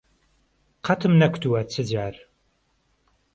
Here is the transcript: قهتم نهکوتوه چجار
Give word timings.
قهتم 0.83 1.11
نهکوتوه 1.17 1.63
چجار 1.63 2.15